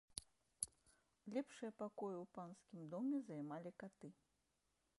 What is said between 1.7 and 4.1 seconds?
пакоі ў панскім доме займалі каты.